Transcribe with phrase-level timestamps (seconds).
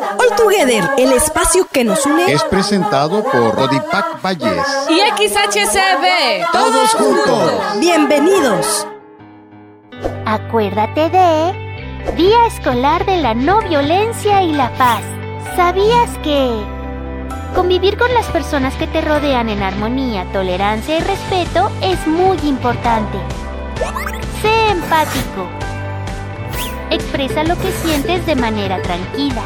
[0.00, 6.52] All Together, el espacio que nos une, es presentado por Rodipac Valles y XHCB.
[6.52, 7.52] Todos juntos.
[7.80, 8.86] Bienvenidos.
[10.24, 15.02] Acuérdate de Día Escolar de la No Violencia y la Paz.
[15.56, 16.48] ¿Sabías que
[17.54, 23.18] convivir con las personas que te rodean en armonía, tolerancia y respeto es muy importante?
[24.42, 25.48] Sé empático.
[26.90, 29.42] Expresa lo que sientes de manera tranquila.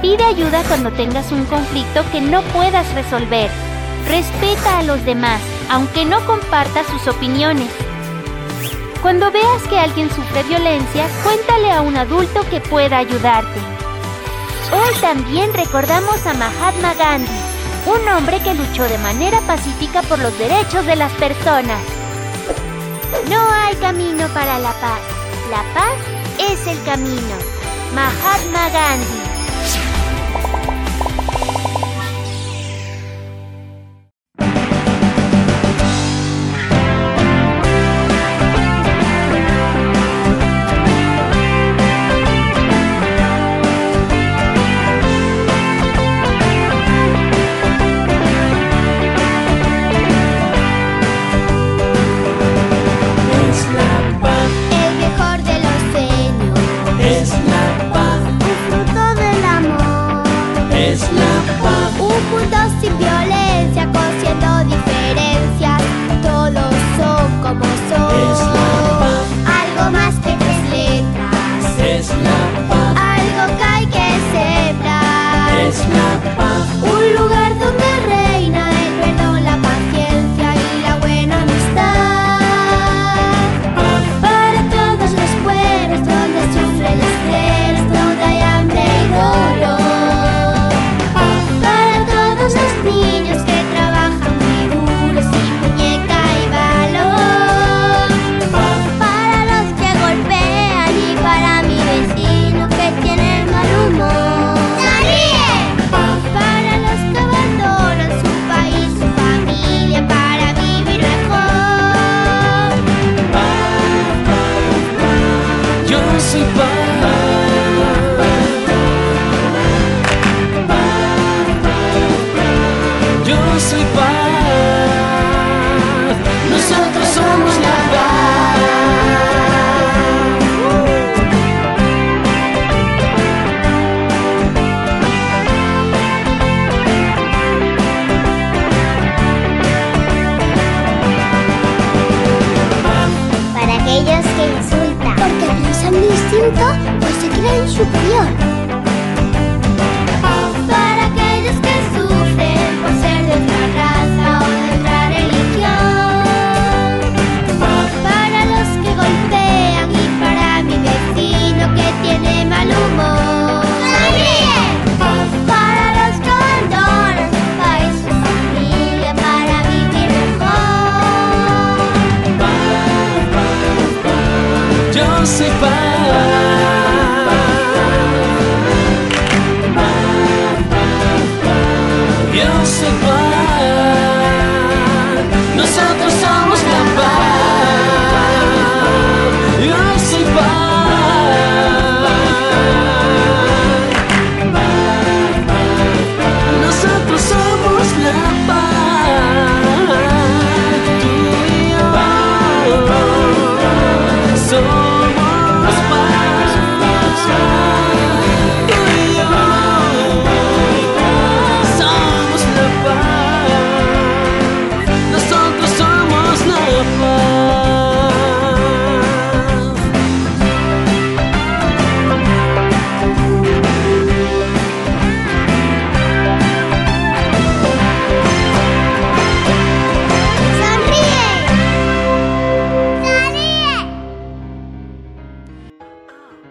[0.00, 3.50] Pide ayuda cuando tengas un conflicto que no puedas resolver.
[4.06, 7.68] Respeta a los demás, aunque no compartas sus opiniones.
[9.02, 13.60] Cuando veas que alguien sufre violencia, cuéntale a un adulto que pueda ayudarte.
[14.72, 17.30] Hoy también recordamos a Mahatma Gandhi,
[17.86, 21.80] un hombre que luchó de manera pacífica por los derechos de las personas.
[23.28, 25.00] No hay camino para la paz.
[25.50, 26.17] La paz
[26.60, 27.36] es el camino.
[27.94, 29.27] Mahatma Gandhi.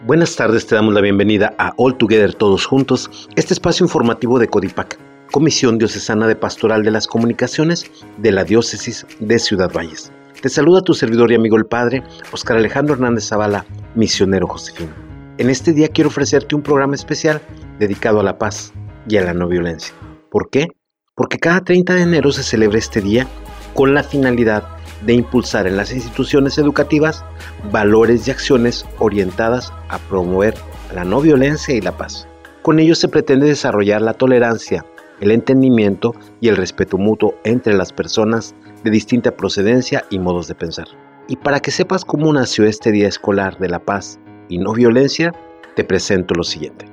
[0.08, 4.48] Buenas tardes, te damos la bienvenida a All Together Todos Juntos, este espacio informativo de
[4.48, 4.98] Codipac,
[5.30, 10.10] Comisión Diocesana de Pastoral de las Comunicaciones de la Diócesis de Ciudad Valles.
[10.40, 12.02] Te saluda tu servidor y amigo el Padre,
[12.32, 13.66] Oscar Alejandro Hernández Zavala,
[13.96, 14.94] misionero Josefino.
[15.36, 17.42] En este día quiero ofrecerte un programa especial
[17.78, 18.72] dedicado a la paz
[19.10, 19.94] y a la no violencia.
[20.30, 20.68] ¿Por qué?
[21.14, 23.26] Porque cada 30 de enero se celebra este día
[23.74, 27.24] con la finalidad de impulsar en las instituciones educativas
[27.70, 30.54] valores y acciones orientadas a promover
[30.94, 32.26] la no violencia y la paz.
[32.62, 34.84] con ello se pretende desarrollar la tolerancia,
[35.20, 38.54] el entendimiento y el respeto mutuo entre las personas
[38.84, 40.86] de distinta procedencia y modos de pensar.
[41.28, 44.18] Y para que sepas cómo nació este Día Escolar de la Paz
[44.48, 45.32] y No Violencia,
[45.76, 46.86] te presento lo siguiente.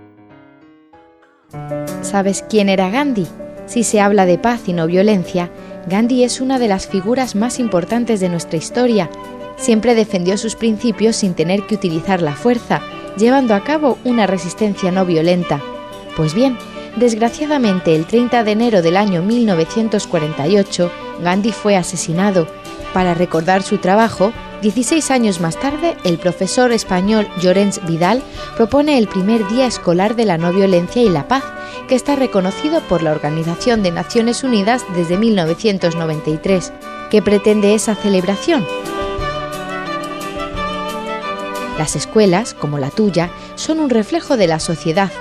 [2.01, 3.27] ¿Sabes quién era Gandhi?
[3.65, 5.49] Si se habla de paz y no violencia,
[5.87, 9.09] Gandhi es una de las figuras más importantes de nuestra historia.
[9.55, 12.81] Siempre defendió sus principios sin tener que utilizar la fuerza,
[13.17, 15.61] llevando a cabo una resistencia no violenta.
[16.17, 16.57] Pues bien,
[16.95, 20.91] desgraciadamente el 30 de enero del año 1948,
[21.21, 22.47] Gandhi fue asesinado.
[22.91, 28.23] Para recordar su trabajo, 16 años más tarde, el profesor español Llorens Vidal
[28.55, 31.43] propone el primer Día Escolar de la No Violencia y la Paz,
[31.87, 36.73] que está reconocido por la Organización de Naciones Unidas desde 1993.
[37.11, 38.65] ¿Qué pretende esa celebración?
[41.77, 45.11] Las escuelas, como la tuya, son un reflejo de la sociedad.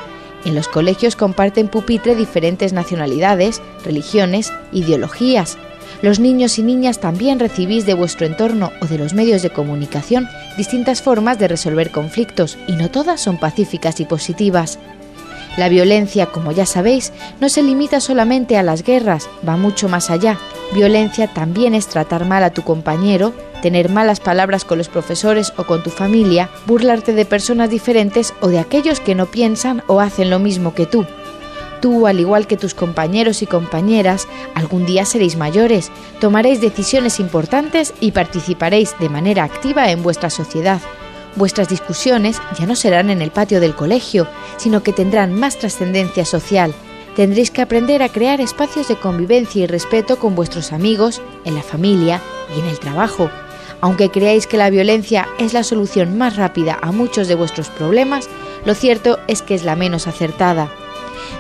[0.45, 5.59] En los colegios comparten pupitre diferentes nacionalidades, religiones, ideologías.
[6.05, 10.29] Los niños y niñas también recibís de vuestro entorno o de los medios de comunicación
[10.59, 14.79] distintas formas de resolver conflictos y no todas son pacíficas y positivas.
[15.57, 20.11] La violencia, como ya sabéis, no se limita solamente a las guerras, va mucho más
[20.11, 20.39] allá.
[20.75, 25.65] Violencia también es tratar mal a tu compañero, tener malas palabras con los profesores o
[25.65, 30.29] con tu familia, burlarte de personas diferentes o de aquellos que no piensan o hacen
[30.29, 31.07] lo mismo que tú.
[31.85, 37.93] Tú, al igual que tus compañeros y compañeras, algún día seréis mayores, tomaréis decisiones importantes
[38.01, 40.81] y participaréis de manera activa en vuestra sociedad.
[41.37, 44.27] Vuestras discusiones ya no serán en el patio del colegio,
[44.57, 46.73] sino que tendrán más trascendencia social.
[47.17, 51.63] Tendréis que aprender a crear espacios de convivencia y respeto con vuestros amigos, en la
[51.63, 52.19] familia
[52.57, 53.29] y en el trabajo.
[53.83, 58.31] Aunque creáis que la violencia es la solución más rápida a muchos de vuestros problemas,
[58.65, 60.71] lo cierto es que es la menos acertada.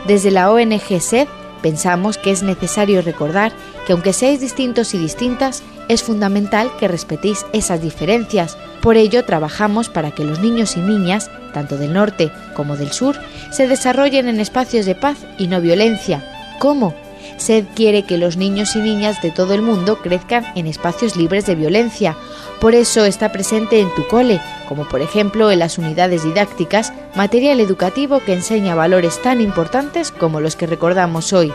[0.06, 1.28] Desde la ONG SED
[1.62, 3.52] pensamos que es necesario recordar
[3.86, 8.56] que aunque seáis distintos y distintas, es fundamental que respetéis esas diferencias.
[8.80, 13.16] Por ello, trabajamos para que los niños y niñas, tanto del norte como del sur,
[13.50, 16.22] se desarrollen en espacios de paz y no violencia.
[16.58, 16.94] ¿Cómo?
[17.36, 21.46] SED quiere que los niños y niñas de todo el mundo crezcan en espacios libres
[21.46, 22.16] de violencia.
[22.60, 27.60] Por eso está presente en tu cole, como por ejemplo en las unidades didácticas, material
[27.60, 31.52] educativo que enseña valores tan importantes como los que recordamos hoy.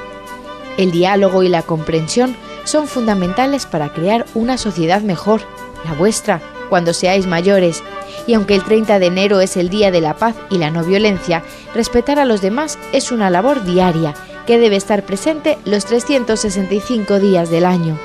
[0.78, 5.42] El diálogo y la comprensión son fundamentales para crear una sociedad mejor,
[5.86, 7.84] la vuestra, cuando seáis mayores.
[8.28, 10.84] Y aunque el 30 de enero es el Día de la Paz y la No
[10.84, 11.44] Violencia,
[11.74, 14.14] respetar a los demás es una labor diaria
[14.50, 18.00] que debe estar presente los 365 días del año.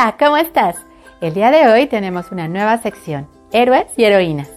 [0.00, 0.76] Hola, ¿cómo estás?
[1.20, 4.48] El día de hoy tenemos una nueva sección, Héroes y Heroínas.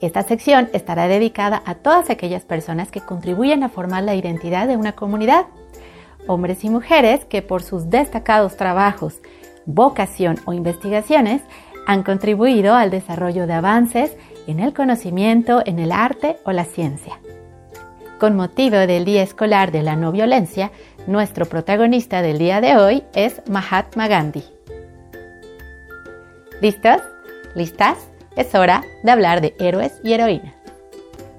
[0.00, 4.76] Esta sección estará dedicada a todas aquellas personas que contribuyen a formar la identidad de
[4.76, 5.46] una comunidad.
[6.26, 9.20] Hombres y mujeres que por sus destacados trabajos,
[9.66, 11.42] vocación o investigaciones
[11.86, 14.16] han contribuido al desarrollo de avances
[14.48, 17.20] en el conocimiento, en el arte o la ciencia.
[18.18, 20.72] Con motivo del Día Escolar de la No Violencia,
[21.06, 24.42] nuestro protagonista del día de hoy es Mahatma Gandhi.
[26.62, 27.02] ¿Listos?
[27.56, 27.98] ¿Listas?
[28.36, 30.54] Es hora de hablar de héroes y heroínas.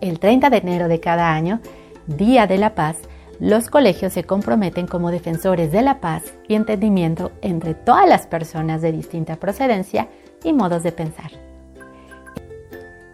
[0.01, 1.61] El 30 de enero de cada año,
[2.07, 2.97] Día de la Paz,
[3.39, 8.81] los colegios se comprometen como defensores de la paz y entendimiento entre todas las personas
[8.81, 10.09] de distinta procedencia
[10.43, 11.31] y modos de pensar.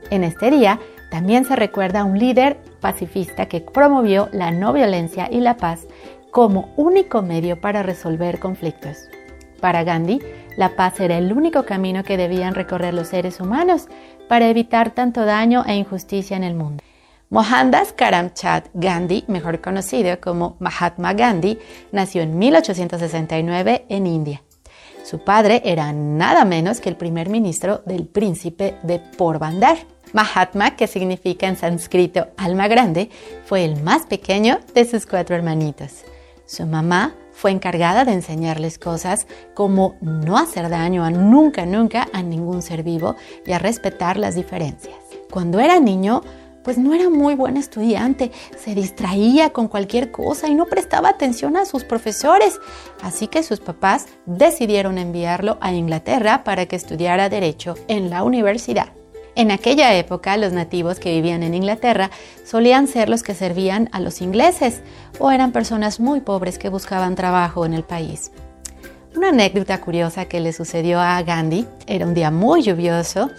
[0.10, 0.80] En este día
[1.12, 5.86] también se recuerda a un líder pacifista que promovió la no violencia y la paz
[6.32, 8.98] como único medio para resolver conflictos.
[9.62, 10.22] Para Gandhi,
[10.60, 13.88] la paz era el único camino que debían recorrer los seres humanos
[14.28, 16.84] para evitar tanto daño e injusticia en el mundo.
[17.30, 21.60] Mohandas Karamchand Gandhi, mejor conocido como Mahatma Gandhi,
[21.94, 24.44] nació en 1869 en India.
[25.06, 29.78] Su padre era nada menos que el primer ministro del príncipe de Porbandar.
[30.12, 33.10] Mahatma, que significa en sánscrito alma grande,
[33.46, 36.04] fue el más pequeño de sus cuatro hermanitos.
[36.46, 42.22] Su mamá fue encargada de enseñarles cosas como no hacer daño a nunca, nunca a
[42.22, 43.16] ningún ser vivo
[43.46, 44.98] y a respetar las diferencias.
[45.32, 46.22] Cuando era niño,
[46.66, 51.56] pues no era muy buen estudiante, se distraía con cualquier cosa y no prestaba atención
[51.56, 52.60] a sus profesores.
[53.02, 58.99] Así que sus papás decidieron enviarlo a Inglaterra para que estudiara derecho en la universidad.
[59.40, 62.12] En aquella época, los nativos que vivían en Inglaterra
[62.44, 64.82] solían ser los que servían a los ingleses
[65.18, 68.34] o eran personas muy pobres que buscaban trabajo en el país.
[69.16, 73.30] Una anécdota curiosa que le sucedió a Gandhi era un día muy lluvioso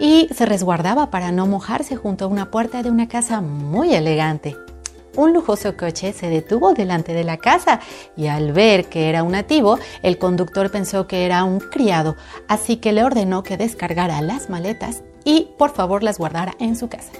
[0.00, 4.56] y se resguardaba para no mojarse junto a una puerta de una casa muy elegante.
[5.16, 7.80] Un lujoso coche se detuvo delante de la casa
[8.16, 12.16] y al ver que era un nativo, el conductor pensó que era un criado,
[12.48, 16.88] así que le ordenó que descargara las maletas y por favor las guardara en su
[16.88, 17.12] casa.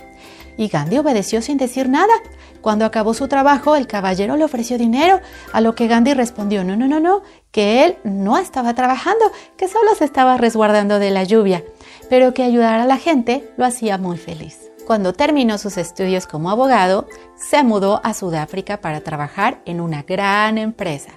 [0.56, 2.12] Y Gandhi obedeció sin decir nada.
[2.60, 5.20] Cuando acabó su trabajo, el caballero le ofreció dinero,
[5.52, 9.24] a lo que Gandhi respondió, no, no, no, no, que él no estaba trabajando,
[9.56, 11.64] que solo se estaba resguardando de la lluvia,
[12.08, 14.73] pero que ayudar a la gente lo hacía muy feliz.
[14.86, 20.58] Cuando terminó sus estudios como abogado, se mudó a Sudáfrica para trabajar en una gran
[20.58, 21.12] empresa.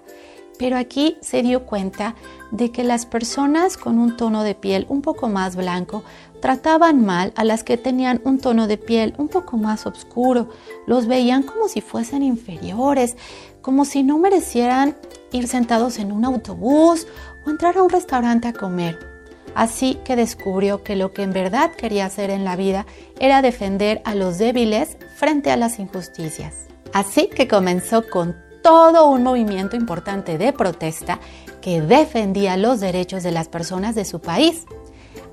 [0.58, 2.16] Pero aquí se dio cuenta
[2.52, 6.04] de que las personas con un tono de piel un poco más blanco
[6.42, 10.48] trataban mal a las que tenían un tono de piel un poco más oscuro,
[10.86, 13.18] los veían como si fuesen inferiores,
[13.62, 14.96] como si no merecieran
[15.34, 17.06] ir sentados en un autobús
[17.46, 19.17] o entrar a un restaurante a comer.
[19.58, 22.86] Así que descubrió que lo que en verdad quería hacer en la vida
[23.20, 26.68] era defender a los débiles frente a las injusticias.
[26.94, 31.20] Así que comenzó con todo un movimiento importante de protesta
[31.60, 34.66] que defendía los derechos de las personas de su país.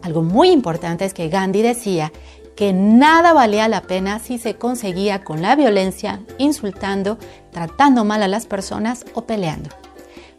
[0.01, 2.11] Algo muy importante es que Gandhi decía
[2.57, 7.19] que nada valía la pena si se conseguía con la violencia, insultando,
[7.53, 9.69] tratando mal a las personas o peleando.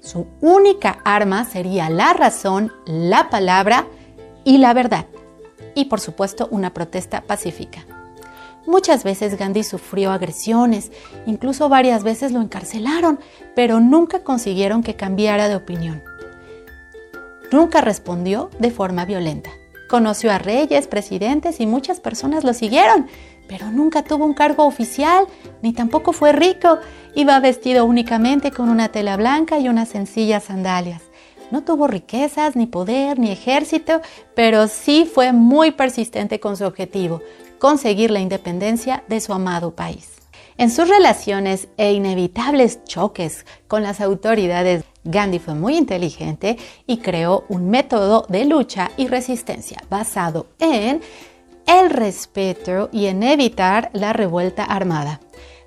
[0.05, 3.87] Su única arma sería la razón, la palabra
[4.43, 5.07] y la verdad.
[5.73, 7.85] Y por supuesto una protesta pacífica.
[8.67, 10.91] Muchas veces Gandhi sufrió agresiones,
[11.25, 13.19] incluso varias veces lo encarcelaron,
[13.55, 16.03] pero nunca consiguieron que cambiara de opinión.
[17.51, 19.49] Nunca respondió de forma violenta.
[19.89, 23.07] Conoció a reyes, presidentes y muchas personas lo siguieron,
[23.47, 25.27] pero nunca tuvo un cargo oficial,
[25.61, 26.79] ni tampoco fue rico.
[27.15, 31.01] Iba vestido únicamente con una tela blanca y unas sencillas sandalias.
[31.51, 34.01] No tuvo riquezas, ni poder, ni ejército,
[34.33, 37.21] pero sí fue muy persistente con su objetivo,
[37.59, 40.15] conseguir la independencia de su amado país.
[40.57, 47.43] En sus relaciones e inevitables choques con las autoridades, Gandhi fue muy inteligente y creó
[47.49, 51.01] un método de lucha y resistencia basado en
[51.67, 55.19] el respeto y en evitar la revuelta armada.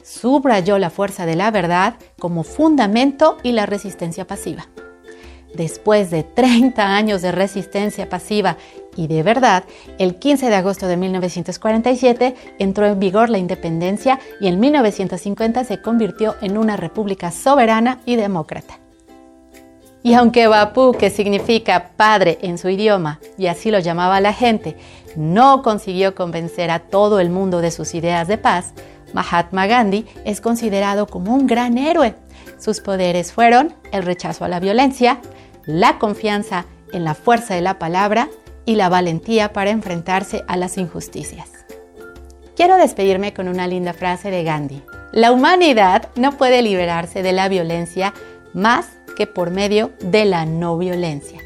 [0.02, 4.68] Subrayó la fuerza de la verdad como fundamento y la resistencia pasiva.
[5.54, 8.56] Después de 30 años de resistencia pasiva
[8.96, 9.64] y de verdad,
[9.98, 15.80] el 15 de agosto de 1947 entró en vigor la independencia y en 1950 se
[15.80, 18.78] convirtió en una república soberana y demócrata.
[20.02, 24.76] Y aunque Bapu, que significa padre en su idioma, y así lo llamaba la gente,
[25.18, 28.72] no consiguió convencer a todo el mundo de sus ideas de paz,
[29.12, 32.14] Mahatma Gandhi es considerado como un gran héroe.
[32.58, 35.20] Sus poderes fueron el rechazo a la violencia,
[35.66, 38.28] la confianza en la fuerza de la palabra
[38.64, 41.50] y la valentía para enfrentarse a las injusticias.
[42.54, 44.82] Quiero despedirme con una linda frase de Gandhi.
[45.12, 48.14] La humanidad no puede liberarse de la violencia
[48.54, 51.40] más que por medio de la no violencia.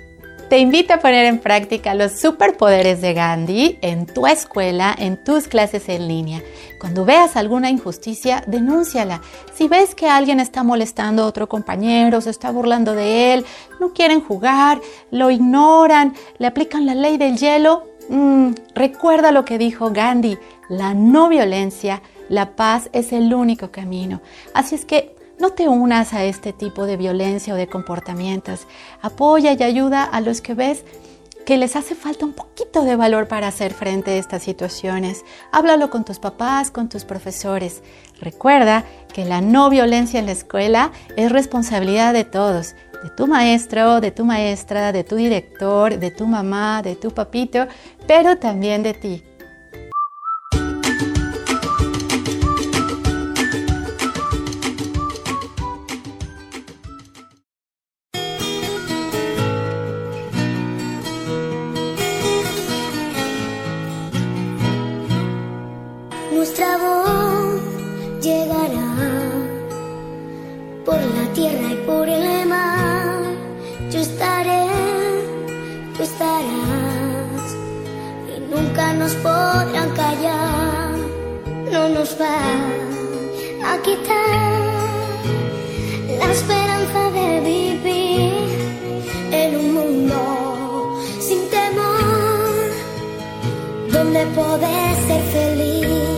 [0.53, 5.49] Te invito a poner en práctica los superpoderes de Gandhi en tu escuela, en tus
[5.49, 6.43] clases en línea.
[6.79, 9.23] Cuando veas alguna injusticia, denúnciala.
[9.55, 13.47] Si ves que alguien está molestando a otro compañero, se está burlando de él,
[13.81, 14.79] no quieren jugar,
[15.11, 20.37] lo ignoran, le aplican la ley del hielo, mm, recuerda lo que dijo Gandhi,
[20.69, 24.21] la no violencia, la paz es el único camino.
[24.53, 28.69] Así es que no te unas a este tipo de violencia o de comportamientos.
[29.01, 30.85] Apoya y ayuda a los que ves
[31.45, 35.25] que les hace falta un poquito de valor para hacer frente a estas situaciones.
[35.51, 37.83] Háblalo con tus papás, con tus profesores.
[38.21, 44.01] Recuerda que la no violencia en la escuela es responsabilidad de todos, de tu maestro,
[44.01, 47.67] de tu maestra, de tu director, de tu mamá, de tu papito,
[48.07, 49.25] pero también de ti.
[81.73, 82.39] No nos va
[83.73, 84.63] a quitar
[86.21, 88.33] la esperanza de vivir
[89.33, 92.69] en un mundo sin temor,
[93.91, 96.12] donde poder ser feliz.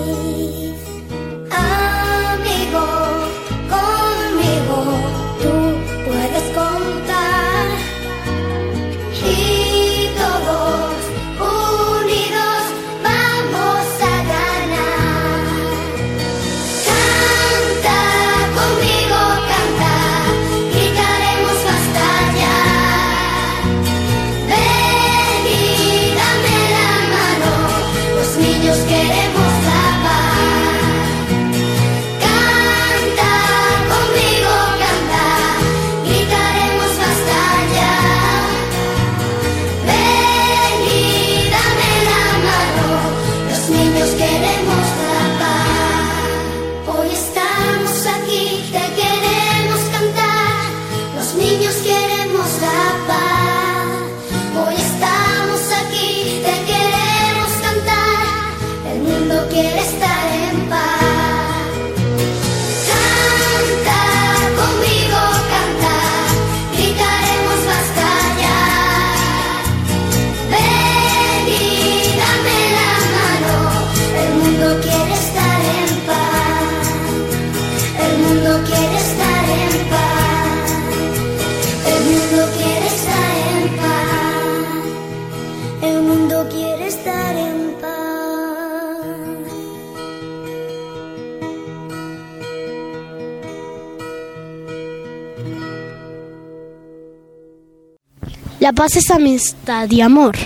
[98.64, 100.38] La paz es amistad y amor.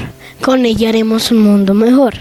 [0.43, 2.15] Con ella haremos un mundo mejor.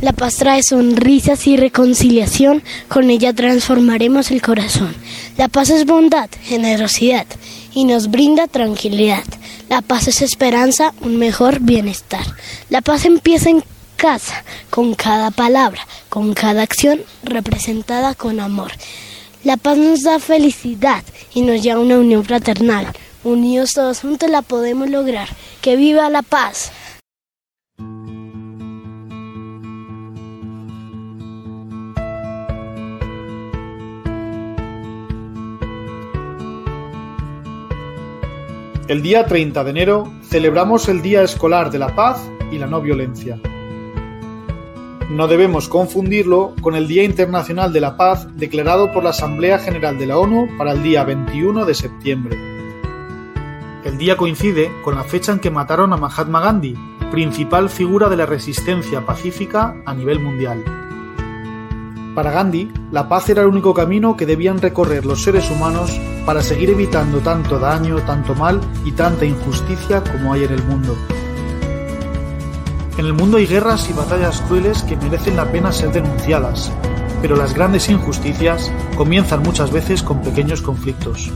[0.00, 2.62] La paz trae sonrisas y reconciliación.
[2.88, 4.94] Con ella transformaremos el corazón.
[5.36, 7.26] La paz es bondad, generosidad
[7.74, 9.22] y nos brinda tranquilidad.
[9.68, 12.24] La paz es esperanza, un mejor bienestar.
[12.70, 13.62] La paz empieza en
[13.96, 18.72] casa, con cada palabra, con cada acción representada con amor.
[19.42, 21.04] La paz nos da felicidad
[21.34, 22.86] y nos lleva a una unión fraternal.
[23.24, 25.28] Unidos todos juntos la podemos lograr.
[25.62, 26.70] ¡Que viva la paz!
[38.86, 42.20] El día 30 de enero celebramos el Día Escolar de la Paz
[42.52, 43.40] y la No Violencia.
[45.08, 49.98] No debemos confundirlo con el Día Internacional de la Paz declarado por la Asamblea General
[49.98, 52.53] de la ONU para el día 21 de septiembre.
[53.84, 56.74] El día coincide con la fecha en que mataron a Mahatma Gandhi,
[57.10, 60.64] principal figura de la resistencia pacífica a nivel mundial.
[62.14, 66.42] Para Gandhi, la paz era el único camino que debían recorrer los seres humanos para
[66.42, 70.96] seguir evitando tanto daño, tanto mal y tanta injusticia como hay en el mundo.
[72.96, 76.72] En el mundo hay guerras y batallas crueles que merecen la pena ser denunciadas,
[77.20, 81.30] pero las grandes injusticias comienzan muchas veces con pequeños conflictos.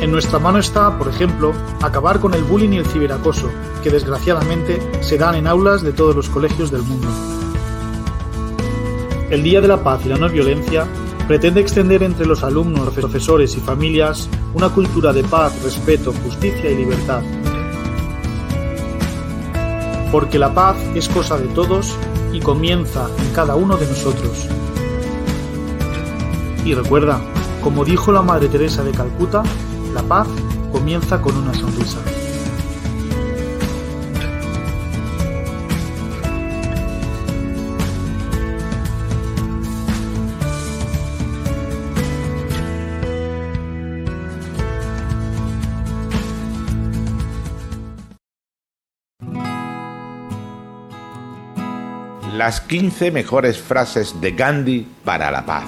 [0.00, 3.50] En nuestra mano está, por ejemplo, acabar con el bullying y el ciberacoso,
[3.82, 7.08] que desgraciadamente se dan en aulas de todos los colegios del mundo.
[9.30, 10.86] El Día de la Paz y la No Violencia
[11.26, 16.76] pretende extender entre los alumnos, profesores y familias una cultura de paz, respeto, justicia y
[16.76, 17.22] libertad.
[20.12, 21.96] Porque la paz es cosa de todos
[22.32, 24.46] y comienza en cada uno de nosotros.
[26.64, 27.20] Y recuerda,
[27.62, 29.42] como dijo la Madre Teresa de Calcuta,
[29.96, 30.28] la paz
[30.72, 31.98] comienza con una sonrisa.
[52.34, 55.64] Las 15 mejores frases de Gandhi para la paz.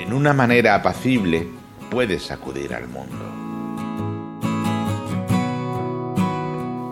[0.00, 3.24] En una manera apacible puedes sacudir al mundo.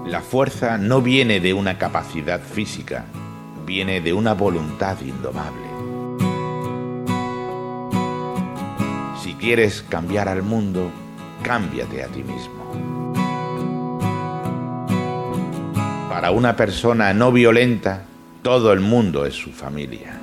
[0.07, 3.07] La fuerza no viene de una capacidad física,
[3.65, 5.73] viene de una voluntad indomable.
[9.23, 10.91] Si quieres cambiar al mundo,
[11.43, 12.63] cámbiate a ti mismo.
[16.09, 18.05] Para una persona no violenta,
[18.43, 20.22] todo el mundo es su familia.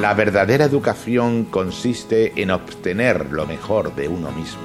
[0.00, 4.60] La verdadera educación consiste en obtener lo mejor de uno mismo.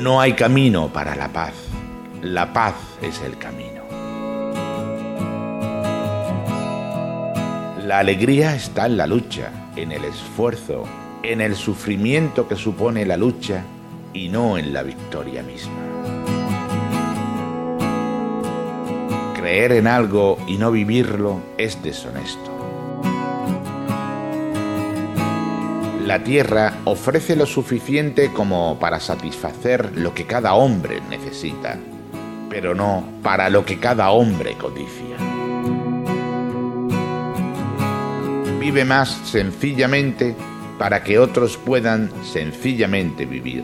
[0.00, 1.54] No hay camino para la paz.
[2.22, 3.82] la paz es el camino.
[7.84, 10.84] La alegría está en la lucha, en el esfuerzo,
[11.22, 13.62] en el sufrimiento que supone la lucha
[14.14, 15.93] y no en la victoria misma.
[19.54, 22.50] Creer en algo y no vivirlo es deshonesto.
[26.04, 31.78] La tierra ofrece lo suficiente como para satisfacer lo que cada hombre necesita,
[32.50, 35.16] pero no para lo que cada hombre codicia.
[38.58, 40.34] Vive más sencillamente
[40.80, 43.62] para que otros puedan sencillamente vivir.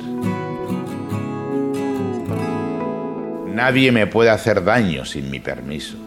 [3.61, 5.99] Nadie me puede hacer daño sin mi permiso.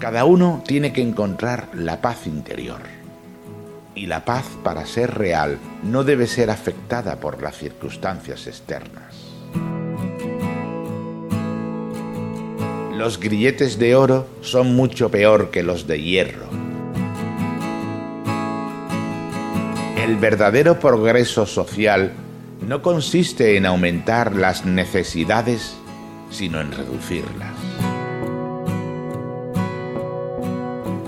[0.00, 2.80] Cada uno tiene que encontrar la paz interior.
[3.94, 9.14] Y la paz, para ser real, no debe ser afectada por las circunstancias externas.
[12.96, 16.48] Los grilletes de oro son mucho peor que los de hierro.
[20.04, 22.12] El verdadero progreso social
[22.66, 25.76] no consiste en aumentar las necesidades,
[26.30, 27.54] sino en reducirlas.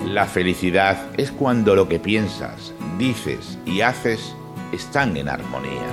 [0.06, 4.34] La felicidad es cuando lo que piensas, dices y haces
[4.72, 5.86] están en armonía.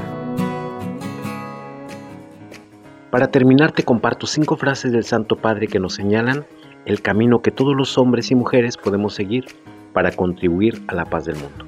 [3.11, 6.45] Para terminar te comparto cinco frases del Santo Padre que nos señalan
[6.85, 9.45] el camino que todos los hombres y mujeres podemos seguir
[9.93, 11.65] para contribuir a la paz del mundo.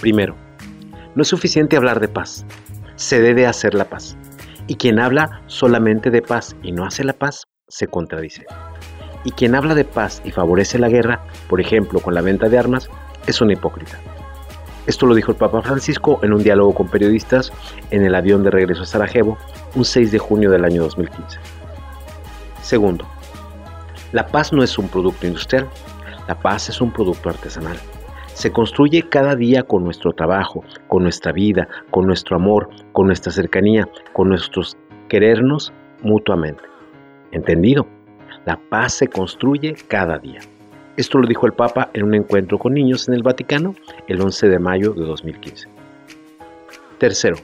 [0.00, 0.36] Primero,
[1.14, 2.46] no es suficiente hablar de paz,
[2.96, 4.16] se debe hacer la paz.
[4.66, 8.46] Y quien habla solamente de paz y no hace la paz, se contradice.
[9.24, 12.58] Y quien habla de paz y favorece la guerra, por ejemplo con la venta de
[12.58, 12.88] armas,
[13.26, 13.98] es un hipócrita.
[14.86, 17.52] Esto lo dijo el Papa Francisco en un diálogo con periodistas
[17.92, 19.38] en el avión de regreso a Sarajevo
[19.76, 21.38] un 6 de junio del año 2015.
[22.62, 23.06] Segundo,
[24.10, 25.68] la paz no es un producto industrial,
[26.26, 27.78] la paz es un producto artesanal.
[28.42, 33.30] Se construye cada día con nuestro trabajo, con nuestra vida, con nuestro amor, con nuestra
[33.30, 34.76] cercanía, con nuestros
[35.08, 36.60] querernos mutuamente.
[37.30, 37.86] ¿Entendido?
[38.44, 40.40] La paz se construye cada día.
[40.96, 43.76] Esto lo dijo el Papa en un encuentro con niños en el Vaticano
[44.08, 45.68] el 11 de mayo de 2015.
[46.98, 47.36] Tercero,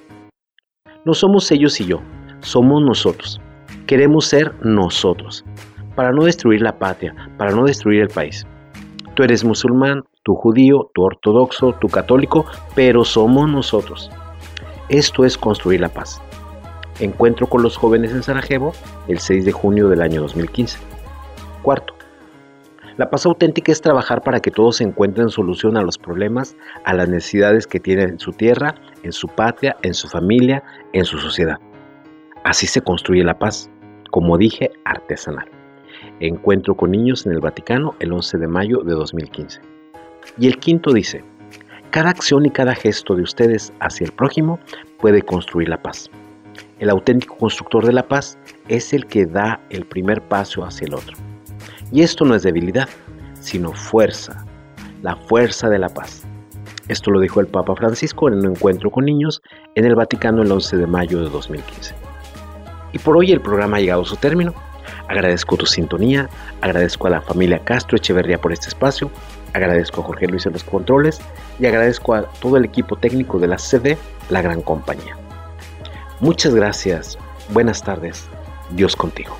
[1.04, 2.00] no somos ellos y yo,
[2.40, 3.40] somos nosotros.
[3.87, 5.44] Queremos ser nosotros,
[5.94, 8.44] para no destruir la patria, para no destruir el país.
[9.18, 14.12] Tú eres musulmán, tú judío, tú ortodoxo, tú católico, pero somos nosotros.
[14.88, 16.22] Esto es construir la paz.
[17.00, 18.74] Encuentro con los jóvenes en Sarajevo
[19.09, 20.78] el 6 de junio del año 2015.
[21.62, 21.94] Cuarto,
[22.96, 27.09] la paz auténtica es trabajar para que todos encuentren solución a los problemas, a las
[27.09, 31.57] necesidades que tienen en su tierra, en su patria, en su familia, en su sociedad.
[32.44, 33.68] Así se construye la paz,
[34.12, 35.58] como dije, artesanal.
[36.20, 39.61] Encuentro con niños en el Vaticano el 11 de mayo de 2015.
[40.38, 41.24] Y el quinto dice,
[41.90, 44.58] cada acción y cada gesto de ustedes hacia el prójimo
[44.98, 46.11] puede construir la paz.
[46.78, 50.94] El auténtico constructor de la paz es el que da el primer paso hacia el
[50.94, 51.16] otro.
[51.90, 52.88] Y esto no es debilidad,
[53.40, 54.44] sino fuerza,
[55.02, 56.26] la fuerza de la paz.
[56.88, 59.42] Esto lo dijo el Papa Francisco en un encuentro con niños
[59.74, 61.94] en el Vaticano el 11 de mayo de 2015.
[62.92, 64.54] Y por hoy el programa ha llegado a su término.
[65.09, 66.29] Agradezco tu sintonía,
[66.61, 69.11] agradezco a la familia Castro Echeverría por este espacio,
[69.53, 71.20] agradezco a Jorge Luis en los controles
[71.59, 73.98] y agradezco a todo el equipo técnico de la CD,
[74.29, 75.16] la gran compañía.
[76.20, 77.18] Muchas gracias,
[77.51, 78.27] buenas tardes,
[78.70, 79.37] Dios contigo.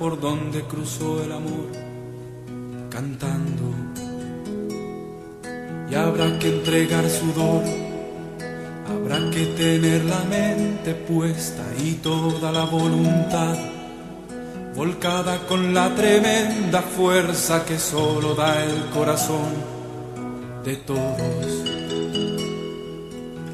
[0.00, 1.68] Por donde cruzó el amor,
[2.88, 3.74] cantando.
[5.90, 7.62] Y habrá que entregar sudor,
[8.88, 13.58] habrá que tener la mente puesta y toda la voluntad
[14.74, 19.52] volcada con la tremenda fuerza que solo da el corazón
[20.64, 21.64] de todos,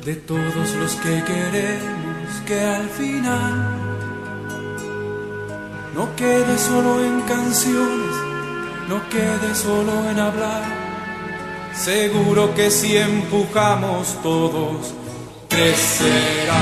[0.04, 3.85] de todos los que queremos que al final
[5.96, 8.14] no quede solo en canciones,
[8.88, 10.62] no quede solo en hablar,
[11.76, 14.94] Seguro que si empujamos todos,
[15.46, 16.54] crecerá,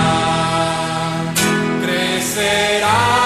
[1.80, 3.23] crecerá.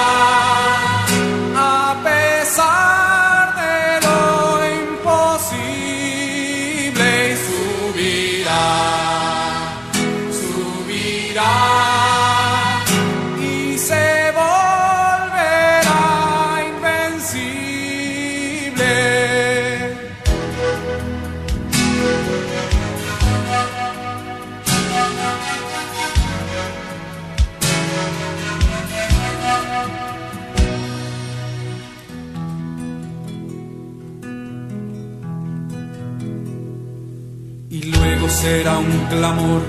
[38.41, 39.63] Será un clamor,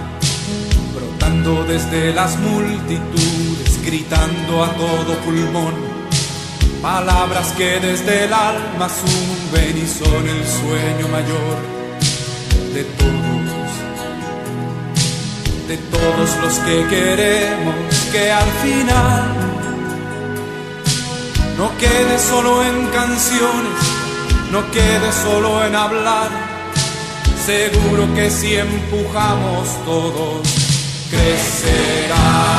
[0.93, 5.73] brotando desde las multitudes, gritando a todo pulmón,
[6.79, 11.57] palabras que desde el alma suben y son el sueño mayor
[12.75, 13.69] de todos,
[15.67, 17.75] de todos los que queremos
[18.11, 19.23] que al final
[21.57, 23.81] no quede solo en canciones,
[24.51, 26.48] no quede solo en hablar
[27.49, 30.47] seguro que si empujamos todos,
[31.09, 32.58] crecerá,